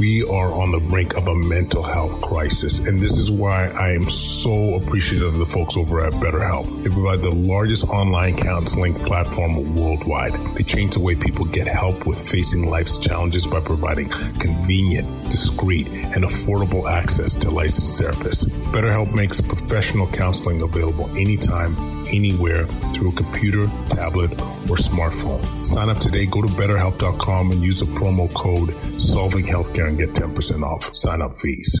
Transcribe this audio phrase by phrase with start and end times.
[0.00, 2.78] we are on the brink of a mental health crisis.
[2.78, 6.82] And this is why I am so appreciative of the folks over at BetterHelp.
[6.82, 10.32] They provide the largest online counseling platform worldwide.
[10.56, 14.08] They change the way people get help with facing life's challenges by providing
[14.38, 18.46] convenient, discreet, and affordable access to licensed therapists.
[18.72, 21.76] BetterHelp makes professional counseling available anytime,
[22.12, 24.30] anywhere through a computer, tablet,
[24.68, 25.42] or smartphone.
[25.64, 26.26] Sign up today.
[26.26, 31.22] Go to betterhelp.com and use the promo code Solving Healthcare and get 10% off sign
[31.22, 31.80] up fees.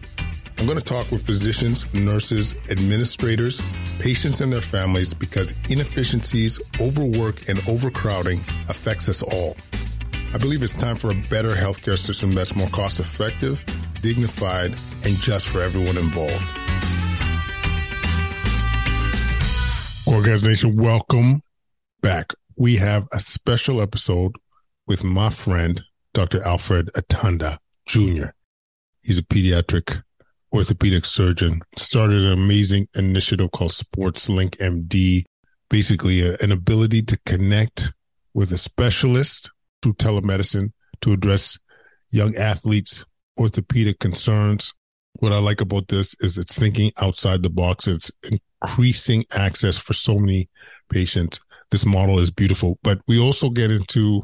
[0.61, 3.63] I'm going to talk with physicians, nurses, administrators,
[3.97, 9.57] patients, and their families because inefficiencies, overwork, and overcrowding affects us all.
[10.35, 13.65] I believe it's time for a better healthcare system that's more cost effective,
[14.03, 16.45] dignified, and just for everyone involved.
[20.05, 21.41] Kwadcast Nation, welcome
[22.03, 22.35] back.
[22.55, 24.35] We have a special episode
[24.85, 25.81] with my friend,
[26.13, 26.43] Dr.
[26.43, 28.27] Alfred Atanda Jr.
[29.01, 30.03] He's a pediatric
[30.53, 35.23] orthopedic surgeon, started an amazing initiative called Sports Link MD,
[35.69, 37.93] basically a, an ability to connect
[38.33, 41.57] with a specialist through telemedicine to address
[42.11, 43.05] young athletes'
[43.39, 44.73] orthopedic concerns.
[45.13, 47.87] What I like about this is it's thinking outside the box.
[47.87, 48.11] It's
[48.61, 50.49] increasing access for so many
[50.89, 51.39] patients.
[51.69, 54.23] This model is beautiful, but we also get into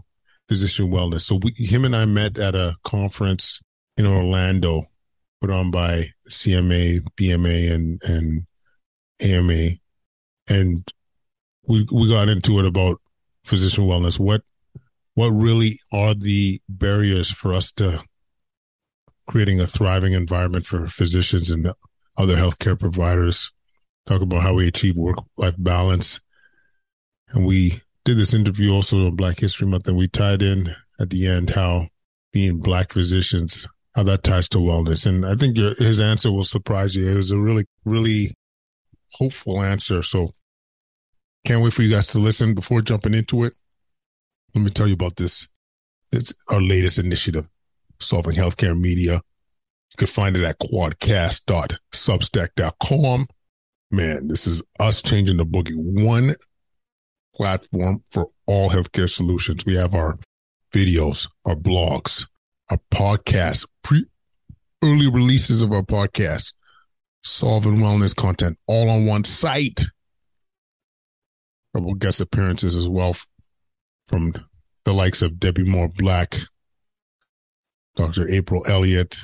[0.49, 1.21] physician wellness.
[1.21, 3.61] So we, him and I met at a conference
[3.97, 4.85] in Orlando
[5.41, 8.45] put on by CMA, BMA, and and
[9.21, 9.77] AMA,
[10.47, 10.93] and
[11.67, 13.01] we we got into it about
[13.43, 14.19] physician wellness.
[14.19, 14.43] What
[15.13, 18.03] what really are the barriers for us to
[19.27, 21.71] creating a thriving environment for physicians and
[22.17, 23.51] other healthcare providers?
[24.05, 26.21] Talk about how we achieve work life balance,
[27.29, 31.09] and we did this interview also on Black History Month, and we tied in at
[31.09, 31.87] the end how
[32.31, 33.67] being black physicians
[33.97, 35.05] how that ties to wellness.
[35.07, 37.11] And I think your, his answer will surprise you.
[37.11, 38.35] It was a really, really
[39.13, 40.03] hopeful answer.
[40.03, 40.33] So
[41.43, 42.53] can't wait for you guys to listen.
[42.53, 43.55] Before jumping into it,
[44.53, 45.47] let me tell you about this.
[46.11, 47.47] It's our latest initiative,
[47.99, 49.13] Solving Healthcare Media.
[49.13, 53.27] You can find it at kwadcast.substack.com.
[53.89, 55.75] Man, this is us changing the boogie.
[55.75, 56.35] One
[57.33, 59.65] platform for all healthcare solutions.
[59.65, 60.19] We have our
[60.71, 62.27] videos, our blogs,
[62.69, 64.05] our podcast, pre
[64.83, 66.53] early releases of our podcast,
[67.23, 69.85] solving wellness content, all on one site.
[71.75, 73.15] Couple guest appearances as well
[74.07, 74.33] from
[74.85, 76.37] the likes of Debbie Moore Black,
[77.95, 78.29] Dr.
[78.29, 79.19] April Elliott,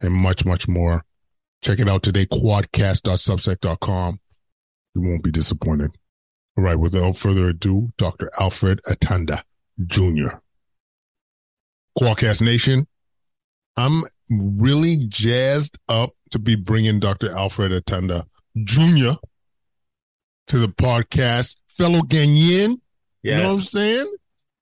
[0.00, 1.02] and much, much more.
[1.62, 4.20] Check it out today, kwadcast.substack.com.
[4.94, 5.96] You won't be disappointed.
[6.56, 8.30] All right, without further ado, Dr.
[8.38, 9.42] Alfred Atanda
[9.86, 10.41] Jr.
[11.98, 12.86] Kwadcast Nation.
[13.76, 17.30] I'm really jazzed up to be bringing Dr.
[17.30, 18.24] Alfred Atanda
[18.64, 19.18] Jr.
[20.48, 22.78] to the podcast, fellow Ghanaian.
[23.22, 23.36] Yes.
[23.36, 24.14] You know what I'm saying?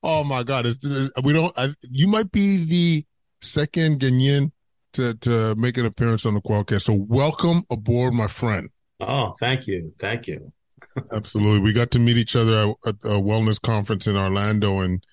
[0.03, 0.67] Oh my God!
[0.67, 1.57] It's, it's, we don't.
[1.59, 3.05] I, you might be the
[3.43, 4.51] second Ghanaian
[4.95, 6.83] to to make an appearance on the Kwadcast.
[6.83, 8.71] So welcome aboard, my friend.
[9.01, 10.53] Oh, thank you, thank you.
[11.13, 15.05] Absolutely, we got to meet each other at a wellness conference in Orlando, and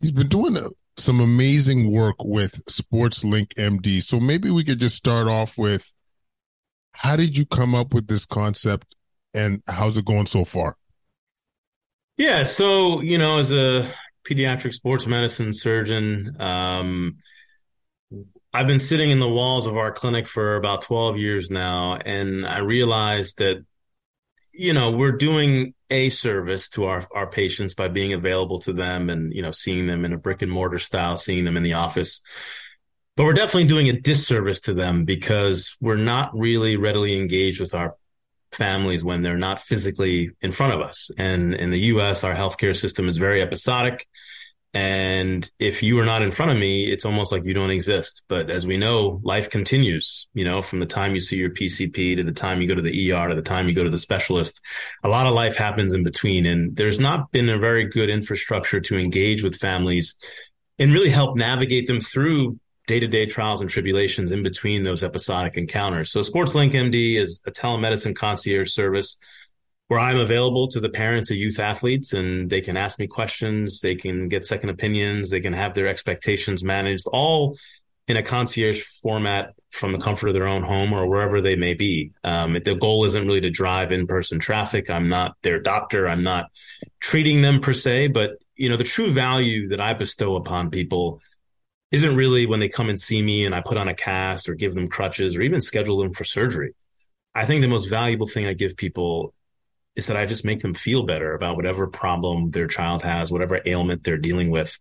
[0.00, 0.54] he's been doing
[1.00, 4.02] some amazing work with Sports Link MD.
[4.02, 5.92] So maybe we could just start off with
[6.92, 8.94] how did you come up with this concept
[9.34, 10.76] and how's it going so far?
[12.16, 13.90] Yeah, so you know, as a
[14.24, 17.16] pediatric sports medicine surgeon, um,
[18.52, 22.46] I've been sitting in the walls of our clinic for about 12 years now, and
[22.46, 23.64] I realized that
[24.52, 29.10] you know, we're doing a service to our, our patients by being available to them
[29.10, 31.74] and, you know, seeing them in a brick and mortar style, seeing them in the
[31.74, 32.20] office.
[33.16, 37.74] but we're definitely doing a disservice to them because we're not really readily engaged with
[37.74, 37.96] our
[38.52, 41.10] families when they're not physically in front of us.
[41.16, 44.06] And in the US, our healthcare system is very episodic.
[44.72, 48.22] And if you are not in front of me, it's almost like you don't exist.
[48.28, 52.16] But as we know, life continues, you know, from the time you see your PCP
[52.16, 53.98] to the time you go to the ER to the time you go to the
[53.98, 54.60] specialist.
[55.02, 56.46] A lot of life happens in between.
[56.46, 60.14] And there's not been a very good infrastructure to engage with families
[60.78, 65.02] and really help navigate them through day to day trials and tribulations in between those
[65.02, 66.10] episodic encounters.
[66.10, 69.16] So SportsLink MD is a telemedicine concierge service
[69.90, 73.80] where I'm available to the parents of youth athletes and they can ask me questions.
[73.80, 75.30] They can get second opinions.
[75.30, 77.58] They can have their expectations managed all
[78.06, 81.74] in a concierge format from the comfort of their own home or wherever they may
[81.74, 82.12] be.
[82.22, 84.88] Um, the goal isn't really to drive in-person traffic.
[84.88, 86.06] I'm not their doctor.
[86.06, 86.52] I'm not
[87.00, 91.20] treating them per se, but you know, the true value that I bestow upon people
[91.90, 94.54] isn't really when they come and see me and I put on a cast or
[94.54, 96.74] give them crutches or even schedule them for surgery.
[97.34, 99.34] I think the most valuable thing I give people
[99.96, 103.60] is that I just make them feel better about whatever problem their child has, whatever
[103.66, 104.78] ailment they're dealing with.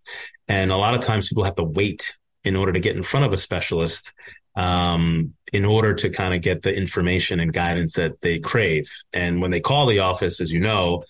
[0.47, 3.25] And a lot of times people have to wait in order to get in front
[3.25, 4.13] of a specialist,
[4.55, 8.89] um, in order to kind of get the information and guidance that they crave.
[9.11, 11.03] And when they call the office, as you know,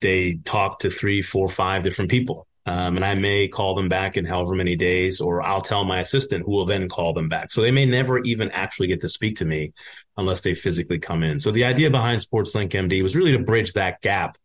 [0.00, 2.46] they talk to three, four, five different people.
[2.66, 6.00] Um, and I may call them back in however many days, or I'll tell my
[6.00, 7.52] assistant who will then call them back.
[7.52, 9.72] So they may never even actually get to speak to me
[10.16, 11.40] unless they physically come in.
[11.40, 14.38] So the idea behind SportsLink MD was really to bridge that gap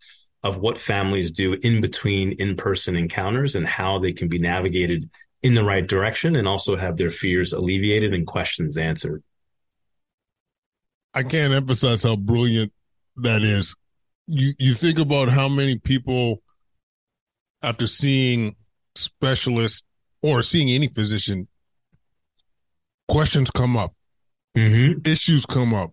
[0.43, 5.09] of what families do in between in-person encounters and how they can be navigated
[5.43, 9.23] in the right direction and also have their fears alleviated and questions answered.
[11.13, 12.71] I can't emphasize how brilliant
[13.17, 13.75] that is.
[14.27, 16.41] You you think about how many people
[17.61, 18.55] after seeing
[18.95, 19.83] specialists
[20.21, 21.47] or seeing any physician,
[23.07, 23.93] questions come up,
[24.55, 24.99] mm-hmm.
[25.05, 25.91] issues come up.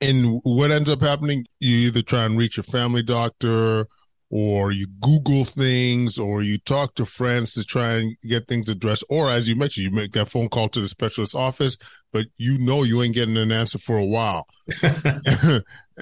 [0.00, 3.88] And what ends up happening, you either try and reach a family doctor
[4.30, 9.04] or you Google things or you talk to friends to try and get things addressed.
[9.08, 11.78] Or as you mentioned, you make that phone call to the specialist office,
[12.12, 14.46] but you know you ain't getting an answer for a while.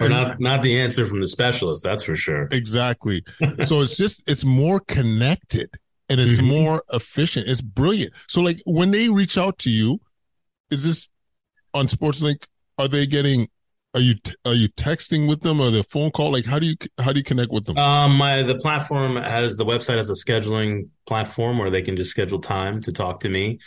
[0.00, 2.48] or not not the answer from the specialist, that's for sure.
[2.50, 3.22] Exactly.
[3.64, 5.70] so it's just it's more connected
[6.08, 6.64] and it's mm-hmm.
[6.64, 7.46] more efficient.
[7.48, 8.12] It's brilliant.
[8.28, 10.00] So like when they reach out to you,
[10.70, 11.08] is this
[11.74, 12.44] on SportsLink?
[12.78, 13.48] Are they getting
[13.96, 14.14] are you
[14.44, 16.30] are you texting with them or the phone call?
[16.30, 17.78] Like how do you how do you connect with them?
[17.78, 22.10] Um, my the platform has the website has a scheduling platform where they can just
[22.10, 23.58] schedule time to talk to me,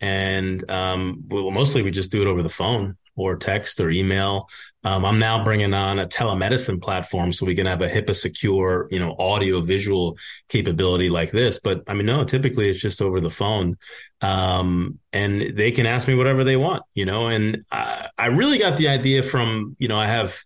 [0.00, 4.48] and um, well, mostly we just do it over the phone or text or email.
[4.84, 8.86] Um, I'm now bringing on a telemedicine platform so we can have a HIPAA secure,
[8.90, 11.58] you know, audio visual capability like this.
[11.58, 13.76] But I mean, no, typically it's just over the phone.
[14.20, 18.58] Um, and they can ask me whatever they want, you know, and I, I really
[18.58, 20.38] got the idea from, you know, I have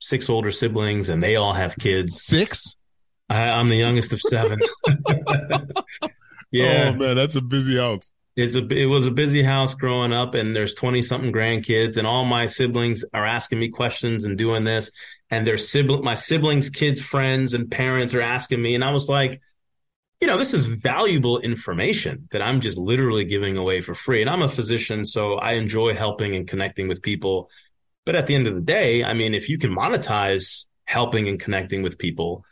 [0.00, 2.20] six older siblings and they all have kids.
[2.20, 2.74] Six?
[3.28, 4.58] I, I'm the youngest of seven.
[6.50, 6.92] yeah.
[6.92, 10.34] Oh man, that's a busy house it's a it was a busy house growing up
[10.34, 14.64] and there's 20 something grandkids and all my siblings are asking me questions and doing
[14.64, 14.90] this
[15.30, 19.08] and their sibling my siblings kids friends and parents are asking me and I was
[19.08, 19.40] like
[20.20, 24.30] you know this is valuable information that I'm just literally giving away for free and
[24.30, 27.50] I'm a physician so I enjoy helping and connecting with people.
[28.04, 31.38] But at the end of the day I mean if you can monetize helping and
[31.38, 32.44] connecting with people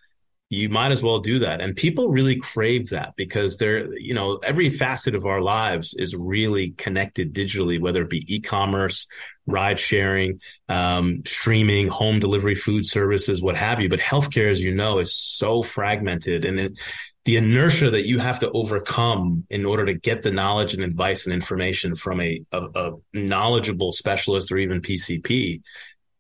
[0.53, 1.63] you might as well do that.
[1.63, 6.15] And people really crave that because they're, you know, every facet of our lives is
[6.15, 9.07] really connected digitally, whether it be e-commerce,
[9.47, 13.89] ride sharing, um, streaming, home delivery, food services, what have you.
[13.89, 16.79] But healthcare, as you know, is so fragmented and it,
[17.25, 21.25] the inertia that you have to overcome in order to get the knowledge and advice
[21.25, 25.63] and information from a, a, a knowledgeable specialist or even PCP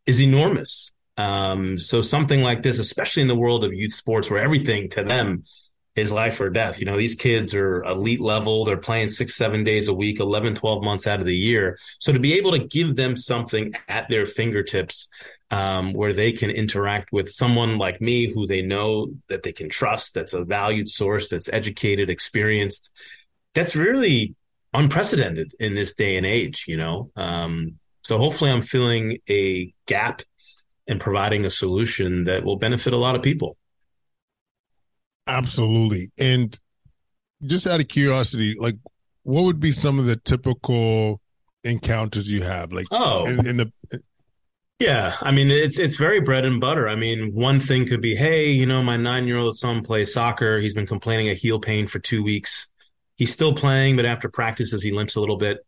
[0.06, 0.91] is enormous.
[1.16, 5.02] Um, so something like this, especially in the world of youth sports where everything to
[5.02, 5.44] them
[5.94, 6.78] is life or death.
[6.78, 8.64] You know, these kids are elite level.
[8.64, 11.78] They're playing six, seven days a week, 11, 12 months out of the year.
[11.98, 15.08] So to be able to give them something at their fingertips,
[15.50, 19.68] um, where they can interact with someone like me who they know that they can
[19.68, 22.90] trust, that's a valued source, that's educated, experienced,
[23.54, 24.34] that's really
[24.72, 27.10] unprecedented in this day and age, you know?
[27.16, 30.22] Um, so hopefully I'm filling a gap
[30.92, 33.56] and providing a solution that will benefit a lot of people.
[35.26, 36.12] Absolutely.
[36.18, 36.58] And
[37.44, 38.76] just out of curiosity, like
[39.24, 41.20] what would be some of the typical
[41.64, 42.72] encounters you have?
[42.72, 43.72] Like oh in, in the
[44.78, 46.88] yeah, I mean it's it's very bread and butter.
[46.88, 50.12] I mean, one thing could be, hey, you know, my nine year old son plays
[50.12, 50.58] soccer.
[50.58, 52.68] He's been complaining of heel pain for two weeks
[53.22, 55.64] he's still playing, but after practices, he limps a little bit.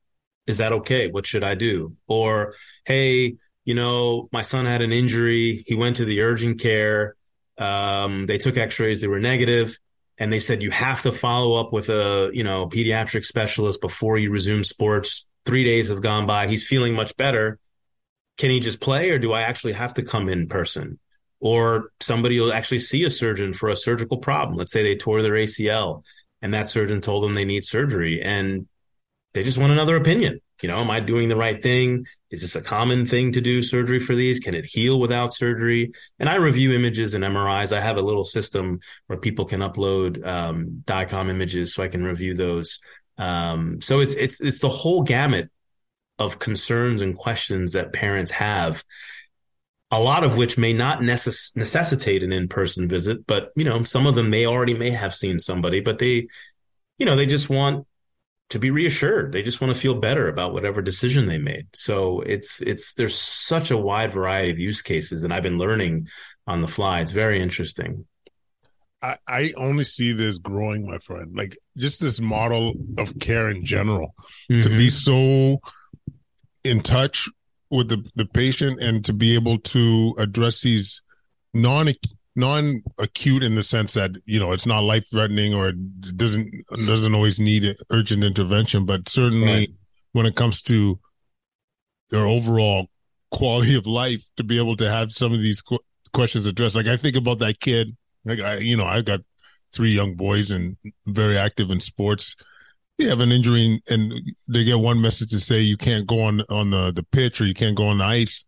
[0.48, 1.08] Is that okay?
[1.08, 1.96] What should I do?
[2.08, 2.54] Or,
[2.84, 5.64] hey, you know, my son had an injury.
[5.66, 7.16] He went to the urgent care.
[7.58, 9.00] Um, they took x-rays.
[9.00, 9.78] They were negative
[10.18, 14.18] and they said you have to follow up with a, you know, pediatric specialist before
[14.18, 15.28] you resume sports.
[15.44, 16.46] Three days have gone by.
[16.46, 17.58] He's feeling much better.
[18.38, 20.98] Can he just play or do I actually have to come in person?
[21.40, 24.56] Or somebody will actually see a surgeon for a surgical problem.
[24.56, 26.02] Let's say they tore their ACL
[26.40, 28.66] and that surgeon told them they need surgery and
[29.34, 30.40] they just want another opinion.
[30.64, 32.06] You know, am I doing the right thing?
[32.30, 34.40] Is this a common thing to do surgery for these?
[34.40, 35.92] Can it heal without surgery?
[36.18, 37.70] And I review images and MRIs.
[37.70, 42.02] I have a little system where people can upload um, DICOM images so I can
[42.02, 42.80] review those.
[43.18, 45.50] Um, so it's it's it's the whole gamut
[46.18, 48.84] of concerns and questions that parents have.
[49.90, 54.06] A lot of which may not necess- necessitate an in-person visit, but you know, some
[54.06, 56.26] of them may already may have seen somebody, but they,
[56.96, 57.86] you know, they just want
[58.54, 59.32] to be reassured.
[59.32, 61.66] They just want to feel better about whatever decision they made.
[61.72, 66.06] So it's it's there's such a wide variety of use cases, and I've been learning
[66.46, 67.00] on the fly.
[67.00, 68.06] It's very interesting.
[69.02, 71.36] I, I only see this growing, my friend.
[71.36, 74.14] Like just this model of care in general,
[74.48, 74.60] mm-hmm.
[74.60, 75.60] to be so
[76.62, 77.28] in touch
[77.70, 81.02] with the, the patient and to be able to address these
[81.52, 81.88] non
[82.36, 86.52] non acute in the sense that you know it's not life threatening or it doesn't
[86.86, 89.68] doesn't always need urgent intervention, but certainly right.
[90.12, 90.98] when it comes to
[92.10, 92.88] their overall
[93.30, 95.78] quality of life, to be able to have some of these qu-
[96.12, 96.76] questions addressed.
[96.76, 97.96] Like I think about that kid.
[98.24, 99.20] Like I, you know, I got
[99.72, 100.76] three young boys and
[101.06, 102.36] very active in sports.
[102.98, 104.12] They have an injury and
[104.48, 107.44] they get one message to say you can't go on on the the pitch or
[107.44, 108.44] you can't go on the ice,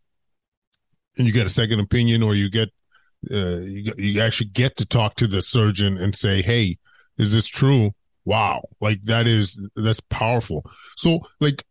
[1.18, 2.70] and you get a second opinion or you get
[3.30, 6.78] uh, you, you actually get to talk to the surgeon and say, "Hey,
[7.18, 7.92] is this true?"
[8.24, 10.68] Wow, like that is that's powerful.
[10.96, 11.64] So, like,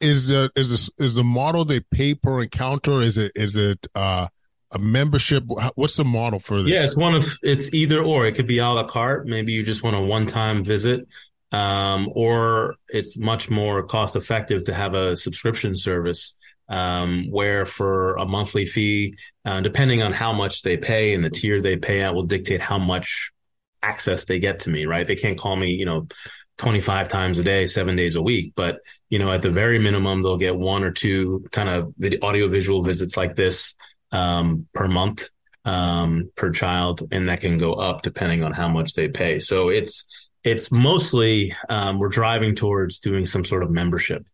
[0.00, 3.00] is the is this is the model they pay per encounter?
[3.00, 4.28] Is it is it uh,
[4.72, 5.44] a membership?
[5.74, 6.72] What's the model for this?
[6.72, 8.26] Yeah, it's one of it's either or.
[8.26, 9.26] It could be a la carte.
[9.26, 11.06] Maybe you just want a one time visit,
[11.52, 16.34] um, or it's much more cost effective to have a subscription service
[16.72, 19.14] um, where for a monthly fee,
[19.44, 22.62] uh, depending on how much they pay and the tier they pay at will dictate
[22.62, 23.30] how much
[23.82, 25.06] access they get to me, right?
[25.06, 26.08] They can't call me, you know,
[26.56, 28.54] 25 times a day, seven days a week.
[28.56, 32.48] But, you know, at the very minimum, they'll get one or two kind of audio
[32.48, 33.74] visual visits like this
[34.10, 35.28] um, per month
[35.66, 37.02] um, per child.
[37.12, 39.40] And that can go up depending on how much they pay.
[39.40, 40.06] So it's,
[40.42, 44.26] it's mostly um, we're driving towards doing some sort of membership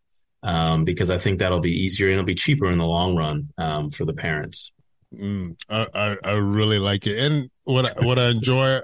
[0.43, 3.49] um, because I think that'll be easier and it'll be cheaper in the long run
[3.57, 4.71] um, for the parents.
[5.13, 8.79] Mm, I, I, really like it, and what I, what I enjoy,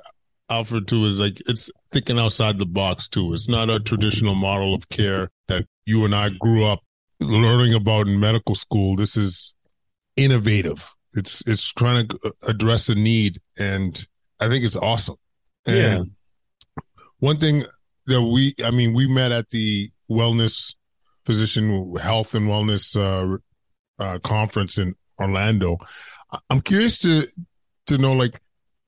[0.49, 3.31] Alfred, too, is like it's thinking outside the box too.
[3.31, 6.81] It's not a traditional model of care that you and I grew up
[7.19, 8.95] learning about in medical school.
[8.95, 9.53] This is
[10.15, 10.95] innovative.
[11.13, 14.03] It's it's trying to address a need, and
[14.39, 15.17] I think it's awesome.
[15.67, 16.03] And yeah.
[17.19, 17.63] One thing
[18.07, 20.75] that we, I mean, we met at the wellness
[21.25, 23.37] physician health and wellness uh,
[24.01, 25.77] uh, conference in Orlando.
[26.49, 27.27] I'm curious to
[27.87, 28.39] to know like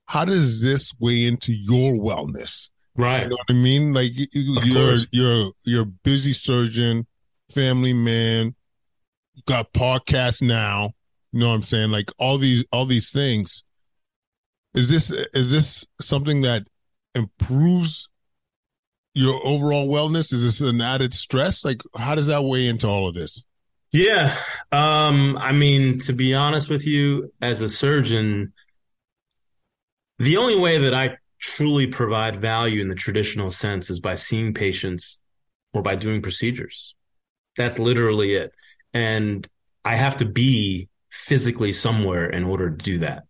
[0.06, 2.70] how does this weigh into your wellness?
[2.96, 3.24] Right.
[3.24, 3.92] You know what I mean?
[3.92, 7.06] Like you're you're you're a busy surgeon,
[7.50, 8.54] family man,
[9.46, 10.92] got podcast now.
[11.32, 11.90] You know what I'm saying?
[11.90, 13.64] Like all these all these things.
[14.74, 16.66] Is this is this something that
[17.14, 18.08] improves
[19.14, 20.32] your overall wellness?
[20.32, 21.64] Is this an added stress?
[21.64, 23.44] Like, how does that weigh into all of this?
[23.92, 24.34] Yeah.
[24.70, 28.52] Um, I mean, to be honest with you, as a surgeon,
[30.18, 34.52] the only way that I truly provide value in the traditional sense is by seeing
[34.52, 35.18] patients
[35.72, 36.94] or by doing procedures.
[37.56, 38.52] That's literally it.
[38.92, 39.46] And
[39.84, 43.24] I have to be physically somewhere in order to do that.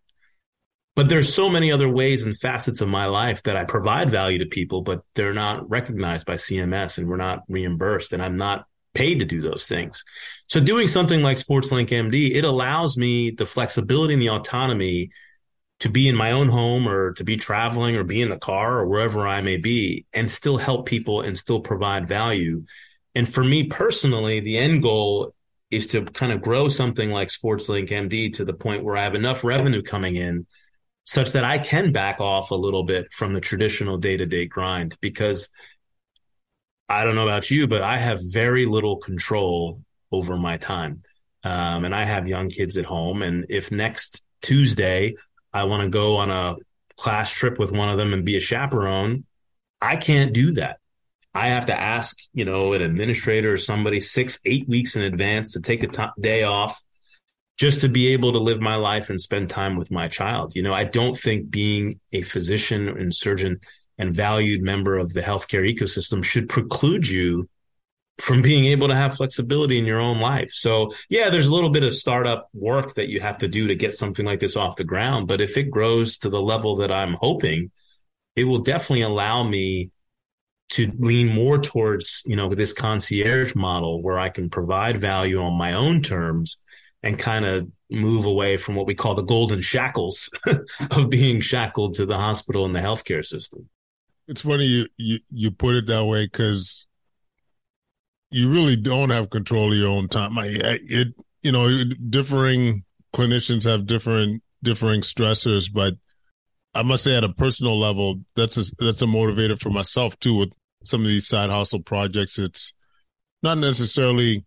[0.99, 4.39] But there's so many other ways and facets of my life that I provide value
[4.39, 8.65] to people, but they're not recognized by CMS and we're not reimbursed and I'm not
[8.93, 10.03] paid to do those things.
[10.47, 15.11] So doing something like SportsLink MD, it allows me the flexibility and the autonomy
[15.79, 18.79] to be in my own home or to be traveling or be in the car
[18.79, 22.65] or wherever I may be and still help people and still provide value.
[23.15, 25.33] And for me personally, the end goal
[25.71, 29.15] is to kind of grow something like SportsLink MD to the point where I have
[29.15, 30.45] enough revenue coming in
[31.09, 34.45] such that I can back off a little bit from the traditional day to day
[34.45, 35.49] grind because
[36.87, 41.01] I don't know about you, but I have very little control over my time.
[41.43, 43.23] Um, and I have young kids at home.
[43.23, 45.15] And if next Tuesday
[45.51, 46.57] I want to go on a
[46.95, 49.25] class trip with one of them and be a chaperone,
[49.81, 50.77] I can't do that.
[51.33, 55.53] I have to ask, you know, an administrator or somebody six, eight weeks in advance
[55.53, 56.83] to take a t- day off
[57.59, 60.55] just to be able to live my life and spend time with my child.
[60.55, 63.59] You know, I don't think being a physician and surgeon
[63.97, 67.49] and valued member of the healthcare ecosystem should preclude you
[68.17, 70.51] from being able to have flexibility in your own life.
[70.51, 73.75] So yeah, there's a little bit of startup work that you have to do to
[73.75, 75.27] get something like this off the ground.
[75.27, 77.71] But if it grows to the level that I'm hoping,
[78.37, 79.91] it will definitely allow me
[80.71, 85.57] to lean more towards, you know, this concierge model where I can provide value on
[85.57, 86.57] my own terms
[87.03, 90.29] and kind of move away from what we call the golden shackles
[90.91, 93.69] of being shackled to the hospital and the healthcare system.
[94.27, 96.85] It's funny you you, you put it that way because
[98.31, 100.37] you really don't have control of your own time.
[100.37, 101.09] I, it
[101.41, 105.95] you know differing clinicians have different differing stressors, but
[106.73, 110.35] I must say at a personal level, that's a, that's a motivator for myself too.
[110.35, 110.51] With
[110.83, 112.73] some of these side hustle projects, it's
[113.41, 114.45] not necessarily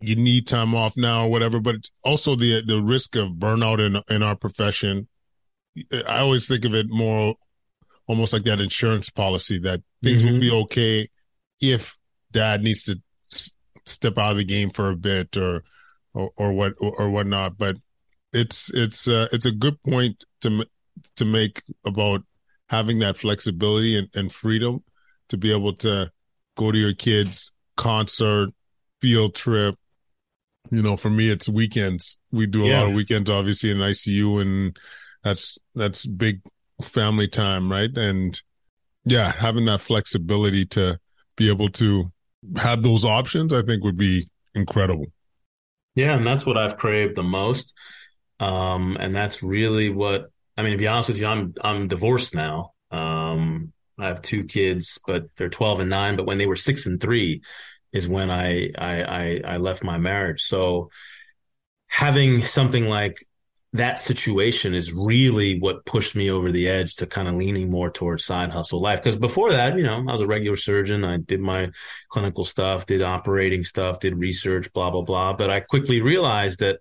[0.00, 4.02] you need time off now or whatever, but also the the risk of burnout in
[4.14, 5.08] in our profession.
[6.06, 7.34] I always think of it more
[8.06, 10.32] almost like that insurance policy that things mm-hmm.
[10.34, 11.08] will be okay
[11.60, 11.96] if
[12.32, 13.00] dad needs to
[13.32, 13.52] s-
[13.86, 15.62] step out of the game for a bit or
[16.14, 17.58] or, or what or, or whatnot.
[17.58, 17.76] But
[18.32, 20.64] it's it's uh, it's a good point to
[21.16, 22.22] to make about
[22.68, 24.84] having that flexibility and, and freedom
[25.28, 26.10] to be able to
[26.56, 28.50] go to your kids concert
[29.00, 29.76] field trip
[30.70, 32.18] you know, for me, it's weekends.
[32.30, 32.80] We do a yeah.
[32.80, 34.78] lot of weekends, obviously, in ICU, and
[35.22, 36.40] that's that's big
[36.82, 37.96] family time, right?
[37.96, 38.40] And
[39.04, 40.98] yeah, having that flexibility to
[41.36, 42.12] be able to
[42.56, 45.06] have those options, I think, would be incredible.
[45.94, 47.74] Yeah, and that's what I've craved the most.
[48.40, 50.72] Um, and that's really what I mean.
[50.72, 52.72] To be honest with you, I'm I'm divorced now.
[52.90, 56.16] Um, I have two kids, but they're 12 and nine.
[56.16, 57.42] But when they were six and three,
[57.92, 60.42] is when I, I, I, I left my marriage.
[60.42, 60.90] So
[61.86, 63.18] having something like
[63.74, 67.90] that situation is really what pushed me over the edge to kind of leaning more
[67.90, 69.02] towards side hustle life.
[69.02, 71.04] Cause before that, you know, I was a regular surgeon.
[71.04, 71.70] I did my
[72.08, 75.34] clinical stuff, did operating stuff, did research, blah, blah, blah.
[75.34, 76.80] But I quickly realized that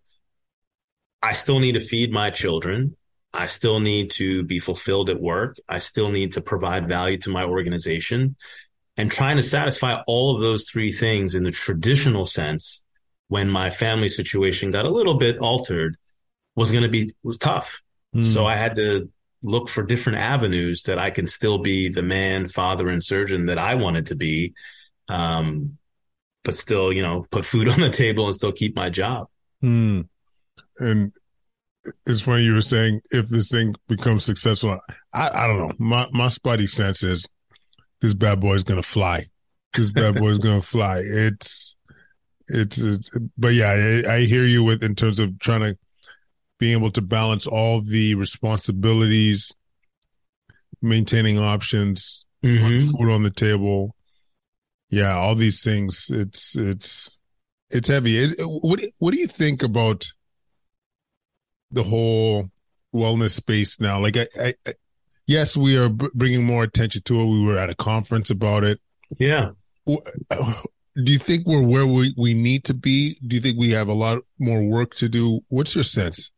[1.22, 2.96] I still need to feed my children.
[3.34, 5.58] I still need to be fulfilled at work.
[5.68, 8.38] I still need to provide value to my organization
[8.98, 12.82] and trying to satisfy all of those three things in the traditional sense
[13.28, 15.98] when my family situation got a little bit altered
[16.56, 17.82] was going to be was tough.
[18.16, 18.26] Mm.
[18.26, 19.10] So I had to
[19.44, 23.60] look for different avenues that I can still be the man, father, and surgeon that
[23.60, 24.54] I wanted to be,
[25.08, 25.78] um,
[26.44, 29.28] but still, you know, put food on the table and still keep my job.
[29.64, 30.08] Mm.
[30.80, 31.12] And
[32.06, 34.80] it's funny you were saying if this thing becomes successful.
[35.14, 35.74] I, I don't know.
[35.78, 37.28] My my spidey sense is
[38.02, 39.26] this bad boy is gonna fly.
[39.74, 41.02] This bad boy is gonna fly.
[41.04, 41.76] It's,
[42.48, 45.78] it's, it's, but yeah, I, I hear you with in terms of trying to
[46.60, 49.54] being able to balance all the responsibilities,
[50.82, 52.90] maintaining options, mm-hmm.
[52.90, 53.96] food on the table.
[54.90, 56.08] Yeah, all these things.
[56.10, 57.10] It's it's
[57.70, 58.18] it's heavy.
[58.18, 60.12] It, what what do you think about
[61.72, 62.50] the whole
[62.94, 64.00] wellness space now?
[64.00, 64.54] Like I, I
[65.28, 67.26] yes, we are b- bringing more attention to it.
[67.26, 68.80] We were at a conference about it.
[69.20, 69.52] Yeah.
[69.86, 73.18] Do you think we're where we, we need to be?
[73.26, 75.42] Do you think we have a lot more work to do?
[75.50, 76.32] What's your sense?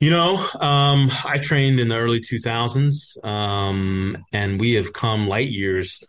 [0.00, 5.48] You know, um, I trained in the early 2000s, um, and we have come light
[5.48, 6.02] years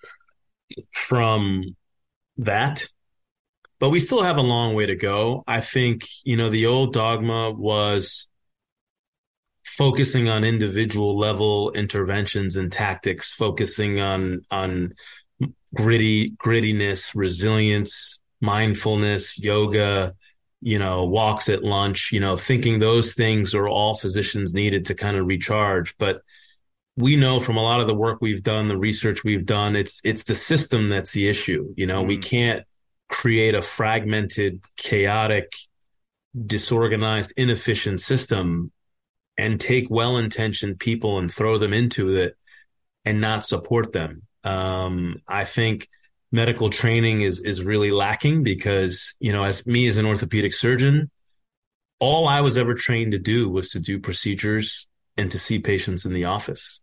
[0.91, 1.75] from
[2.37, 2.85] that,
[3.79, 5.43] but we still have a long way to go.
[5.45, 8.29] I think, you know, the old dogma was
[9.81, 14.93] focusing on individual level interventions and tactics, focusing on on
[15.73, 20.13] gritty grittiness, resilience, mindfulness, yoga,
[20.61, 24.93] you know, walks at lunch, you know, thinking those things are all physicians needed to
[24.93, 25.97] kind of recharge.
[25.97, 26.21] But
[26.95, 29.99] we know from a lot of the work we've done, the research we've done, it's
[30.03, 31.73] it's the system that's the issue.
[31.75, 32.07] You know, mm.
[32.07, 32.63] we can't
[33.09, 35.55] create a fragmented, chaotic,
[36.45, 38.71] disorganized, inefficient system
[39.41, 42.37] and take well intentioned people and throw them into it
[43.05, 44.21] and not support them.
[44.43, 45.87] Um, I think
[46.31, 51.09] medical training is is really lacking because, you know, as me as an orthopedic surgeon,
[51.99, 56.05] all I was ever trained to do was to do procedures and to see patients
[56.05, 56.79] in the office.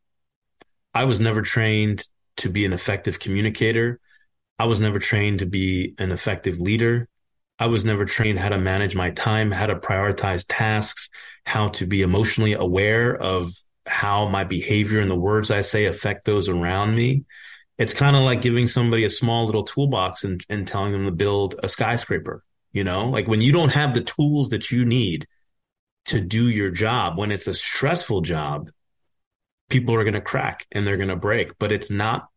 [0.92, 2.02] I was never trained
[2.38, 4.00] to be an effective communicator.
[4.58, 7.08] I was never trained to be an effective leader.
[7.60, 11.08] I was never trained how to manage my time, how to prioritize tasks,
[11.48, 13.54] how to be emotionally aware of
[13.86, 17.24] how my behavior and the words I say affect those around me.
[17.78, 21.10] It's kind of like giving somebody a small little toolbox and, and telling them to
[21.10, 22.44] build a skyscraper.
[22.72, 25.26] You know, like when you don't have the tools that you need
[26.04, 28.70] to do your job, when it's a stressful job,
[29.70, 32.28] people are going to crack and they're going to break, but it's not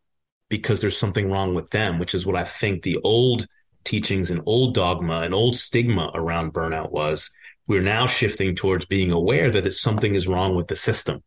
[0.48, 3.46] because there's something wrong with them, which is what I think the old
[3.84, 7.30] teachings and old dogma and old stigma around burnout was.
[7.72, 11.24] We're now shifting towards being aware that something is wrong with the system.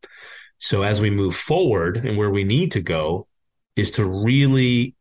[0.59, 3.29] So as we move forward and where we need to go
[3.77, 4.95] is to really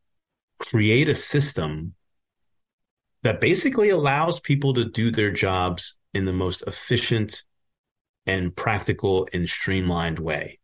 [0.58, 1.96] create a system
[3.24, 7.44] that basically allows people to do their jobs in the most efficient
[8.26, 10.60] and practical and streamlined way.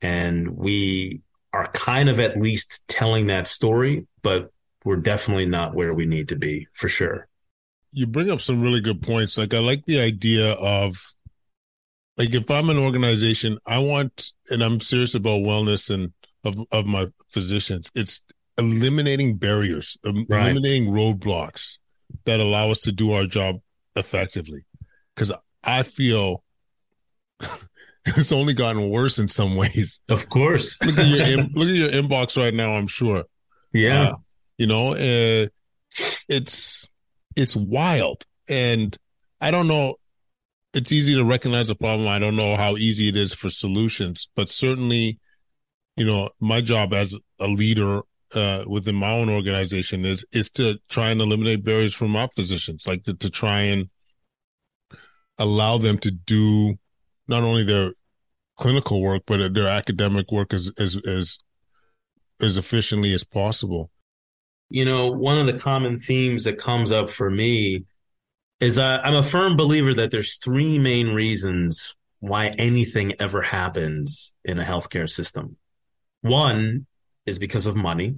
[0.00, 4.52] And we are kind of at least telling that story, but
[4.84, 7.26] we're definitely not where we need to be for sure.
[7.92, 9.36] You bring up some really good points.
[9.36, 11.14] Like I like the idea of
[12.16, 16.12] like if I'm an organization, I want and I'm serious about wellness and
[16.44, 18.22] of of my physicians, it's
[18.58, 20.26] eliminating barriers, right.
[20.28, 21.78] eliminating roadblocks
[22.24, 23.56] that allow us to do our job
[23.96, 24.64] effectively.
[25.16, 25.32] Cuz
[25.64, 26.44] I feel
[28.04, 30.00] it's only gotten worse in some ways.
[30.10, 30.76] Of course.
[30.84, 32.74] look at your in, look at your inbox right now.
[32.74, 33.24] I'm sure.
[33.72, 34.10] Yeah.
[34.10, 34.16] Uh,
[34.58, 35.46] you know, uh,
[36.28, 36.89] it's
[37.40, 38.96] it's wild, and
[39.40, 39.96] I don't know.
[40.72, 42.06] It's easy to recognize a problem.
[42.06, 45.18] I don't know how easy it is for solutions, but certainly,
[45.96, 48.02] you know, my job as a leader
[48.34, 52.86] uh, within my own organization is is to try and eliminate barriers from our physicians,
[52.86, 53.88] like to, to try and
[55.38, 56.78] allow them to do
[57.26, 57.94] not only their
[58.56, 61.38] clinical work, but their academic work as, as, as,
[62.40, 63.90] as efficiently as possible.
[64.70, 67.84] You know, one of the common themes that comes up for me
[68.60, 74.58] is I'm a firm believer that there's three main reasons why anything ever happens in
[74.58, 75.56] a healthcare system.
[76.20, 76.86] One
[77.26, 78.16] is because of money,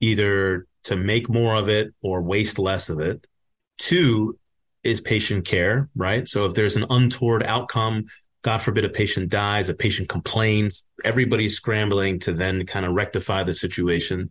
[0.00, 3.26] either to make more of it or waste less of it.
[3.78, 4.38] Two
[4.82, 6.26] is patient care, right?
[6.26, 8.06] So if there's an untoward outcome,
[8.42, 13.44] God forbid a patient dies, a patient complains, everybody's scrambling to then kind of rectify
[13.44, 14.30] the situation.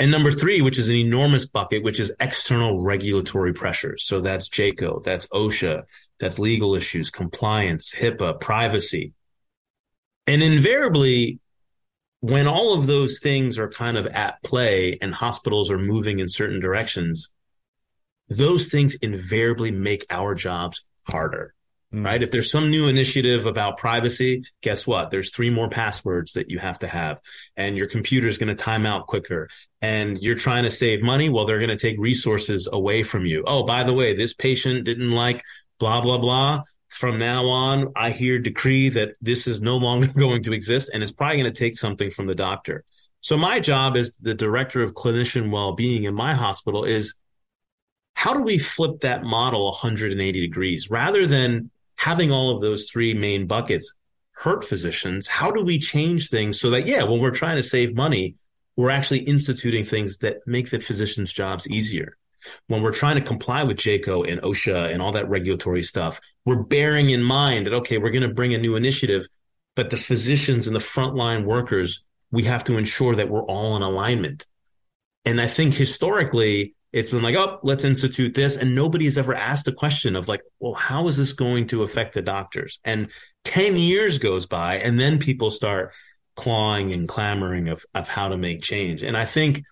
[0.00, 4.02] And number three, which is an enormous bucket, which is external regulatory pressures.
[4.02, 5.82] So that's JCAHO, that's OSHA,
[6.18, 9.12] that's legal issues, compliance, HIPAA, privacy.
[10.26, 11.38] And invariably,
[12.20, 16.30] when all of those things are kind of at play and hospitals are moving in
[16.30, 17.28] certain directions,
[18.30, 21.52] those things invariably make our jobs harder.
[21.92, 22.04] Mm.
[22.04, 22.22] Right.
[22.22, 25.10] If there's some new initiative about privacy, guess what?
[25.10, 27.20] There's three more passwords that you have to have
[27.56, 29.48] and your computer is going to time out quicker
[29.82, 31.28] and you're trying to save money.
[31.28, 33.42] Well, they're going to take resources away from you.
[33.46, 35.42] Oh, by the way, this patient didn't like
[35.78, 36.62] blah, blah, blah.
[36.90, 41.02] From now on, I hear decree that this is no longer going to exist and
[41.02, 42.84] it's probably going to take something from the doctor.
[43.20, 47.14] So my job as the director of clinician well-being in my hospital is
[48.14, 51.70] how do we flip that model 180 degrees rather than
[52.00, 53.92] having all of those three main buckets
[54.32, 55.28] hurt physicians?
[55.28, 58.36] How do we change things so that, yeah, when we're trying to save money,
[58.74, 62.16] we're actually instituting things that make the physician's jobs easier.
[62.68, 66.62] When we're trying to comply with JCAHO and OSHA and all that regulatory stuff, we're
[66.62, 69.26] bearing in mind that, okay, we're going to bring a new initiative,
[69.76, 73.82] but the physicians and the frontline workers, we have to ensure that we're all in
[73.82, 74.46] alignment.
[75.26, 78.56] And I think historically, it's been like, oh, let's institute this.
[78.56, 82.14] And nobody's ever asked the question of like, well, how is this going to affect
[82.14, 82.80] the doctors?
[82.84, 83.10] And
[83.44, 85.92] 10 years goes by and then people start
[86.34, 89.02] clawing and clamoring of, of how to make change.
[89.02, 89.62] And I think,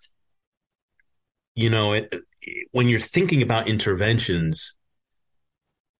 [1.54, 2.14] you know, it,
[2.70, 4.76] when you're thinking about interventions,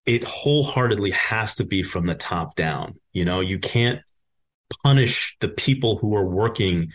[0.07, 2.95] it wholeheartedly has to be from the top down.
[3.13, 4.01] You know, you can't
[4.85, 6.93] punish the people who are working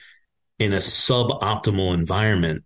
[0.60, 2.64] in a suboptimal environment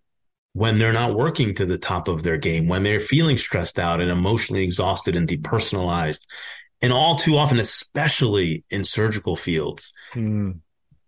[0.58, 4.00] when they're not working to the top of their game, when they're feeling stressed out
[4.00, 6.26] and emotionally exhausted and depersonalized.
[6.82, 10.58] And all too often, especially in surgical fields, mm.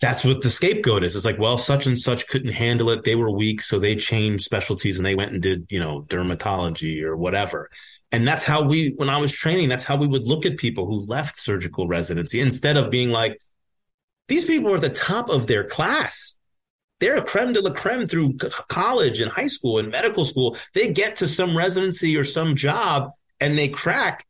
[0.00, 1.16] that's what the scapegoat is.
[1.16, 3.02] It's like, well, such and such couldn't handle it.
[3.02, 3.60] They were weak.
[3.60, 7.70] So they changed specialties and they went and did, you know, dermatology or whatever.
[8.12, 10.86] And that's how we, when I was training, that's how we would look at people
[10.86, 13.40] who left surgical residency instead of being like,
[14.28, 16.36] these people are at the top of their class
[17.00, 18.36] they're a creme de la creme through
[18.68, 20.56] college and high school and medical school.
[20.74, 23.10] They get to some residency or some job
[23.40, 24.26] and they crack.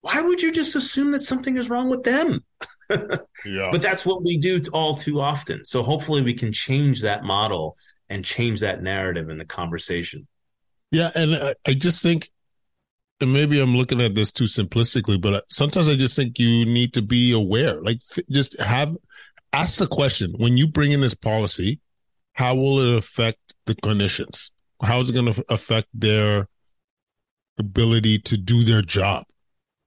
[0.00, 2.44] Why would you just assume that something is wrong with them?
[2.90, 3.68] yeah.
[3.70, 5.64] But that's what we do all too often.
[5.64, 7.76] So hopefully we can change that model
[8.08, 10.26] and change that narrative in the conversation.
[10.90, 11.10] Yeah.
[11.14, 12.30] And I, I just think
[13.20, 16.66] and maybe I'm looking at this too simplistically, but uh, sometimes I just think you
[16.66, 17.80] need to be aware.
[17.80, 18.00] Like,
[18.30, 18.94] just have
[19.52, 21.80] ask the question when you bring in this policy,
[22.36, 24.50] how will it affect the clinicians?
[24.82, 26.48] How is it going to affect their
[27.58, 29.24] ability to do their job?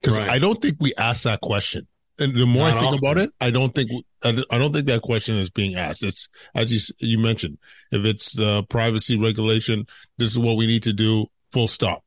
[0.02, 0.30] Because right.
[0.30, 1.88] I don't think we ask that question.
[2.18, 3.08] And the more Not I think often.
[3.08, 3.92] about it, I don't think
[4.24, 6.04] I don't think that question is being asked.
[6.04, 7.60] It's as you you mentioned,
[7.92, 9.86] if it's the privacy regulation,
[10.18, 11.28] this is what we need to do.
[11.54, 12.04] Full stop.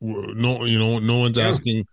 [0.00, 1.48] No, you know, no one's yeah.
[1.48, 1.86] asking.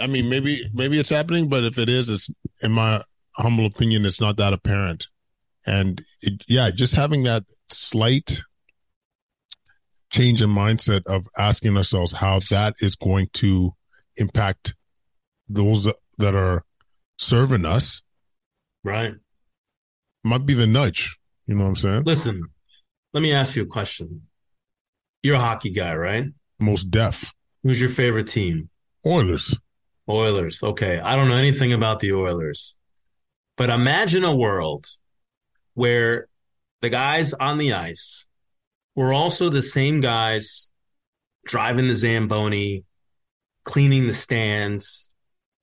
[0.00, 2.30] I mean, maybe maybe it's happening, but if it is, it's
[2.62, 3.02] in my
[3.36, 5.06] humble opinion, it's not that apparent.
[5.66, 8.42] And it, yeah, just having that slight
[10.10, 13.72] change in mindset of asking ourselves how that is going to
[14.16, 14.74] impact
[15.48, 16.64] those that are
[17.18, 18.02] serving us.
[18.84, 19.14] Right.
[20.24, 21.16] Might be the nudge.
[21.46, 22.02] You know what I'm saying?
[22.04, 22.42] Listen,
[23.12, 24.22] let me ask you a question.
[25.22, 26.26] You're a hockey guy, right?
[26.60, 27.32] Most deaf.
[27.62, 28.68] Who's your favorite team?
[29.06, 29.58] Oilers.
[30.08, 30.62] Oilers.
[30.62, 31.00] Okay.
[31.00, 32.74] I don't know anything about the Oilers,
[33.56, 34.86] but imagine a world
[35.74, 36.28] where
[36.80, 38.26] the guys on the ice
[38.94, 40.70] were also the same guys
[41.44, 42.84] driving the Zamboni,
[43.64, 45.10] cleaning the stands,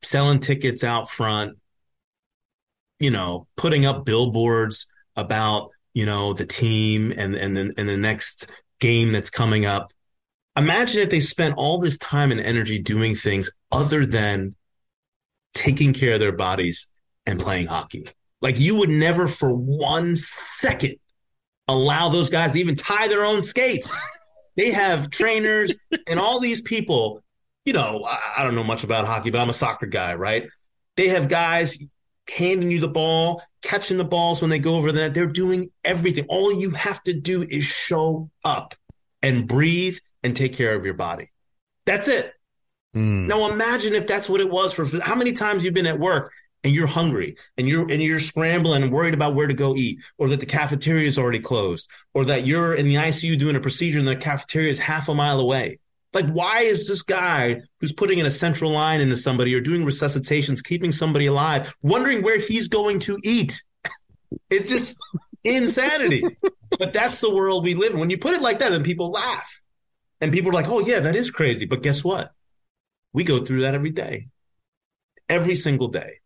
[0.01, 1.57] selling tickets out front,
[2.99, 7.97] you know, putting up billboards about, you know, the team and, and then, and the
[7.97, 9.93] next game that's coming up.
[10.55, 14.55] Imagine if they spent all this time and energy doing things other than
[15.53, 16.87] taking care of their bodies
[17.25, 18.07] and playing hockey.
[18.41, 20.95] Like you would never for one second
[21.67, 24.07] allow those guys to even tie their own skates.
[24.55, 25.75] They have trainers
[26.07, 27.21] and all these people
[27.69, 30.47] you know, I, don't know much about hockey, but I'm a soccer guy, right?
[30.95, 31.77] They have guys
[32.27, 35.13] handing you the ball, catching the balls when they go over that.
[35.13, 36.25] They're doing everything.
[36.29, 38.73] All you have to do is show up
[39.21, 41.31] and breathe and take care of your body.
[41.85, 42.33] That's it.
[42.95, 43.27] Mm.
[43.27, 46.31] Now imagine if that's what it was for how many times you've been at work
[46.63, 49.99] and you're hungry and you're and you're scrambling and worried about where to go eat
[50.17, 53.61] or that the cafeteria is already closed or that you're in the ICU doing a
[53.61, 55.79] procedure and the cafeteria is half a mile away.
[56.13, 59.85] Like, why is this guy who's putting in a central line into somebody or doing
[59.85, 63.61] resuscitations, keeping somebody alive, wondering where he's going to eat?
[64.51, 64.95] It's just
[65.43, 66.23] insanity.
[66.77, 67.99] But that's the world we live in.
[67.99, 69.61] When you put it like that, then people laugh.
[70.21, 71.65] And people are like, oh, yeah, that is crazy.
[71.65, 72.31] But guess what?
[73.11, 74.27] We go through that every day,
[75.27, 76.19] every single day.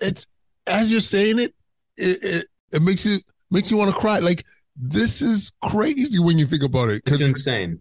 [0.00, 0.26] It's
[0.66, 1.54] as you're saying it,
[1.96, 3.18] it, it, it makes you
[3.50, 4.18] makes you want to cry.
[4.18, 4.44] Like
[4.76, 7.02] this is crazy when you think about it.
[7.06, 7.80] It's insane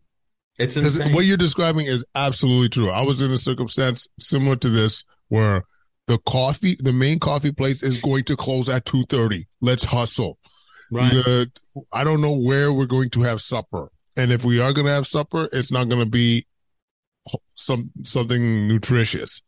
[0.58, 1.14] it's insane.
[1.14, 2.90] What you're describing is absolutely true.
[2.90, 5.64] I was in a circumstance similar to this where
[6.08, 9.46] the coffee, the main coffee place is going to close at 2.30.
[9.62, 10.40] Let's hustle.
[10.92, 11.14] Right.
[11.14, 11.52] The,
[11.94, 13.92] I don't know where we're going to have supper.
[14.16, 16.48] And if we are going to have supper, it's not going to be
[17.56, 19.42] some something nutritious.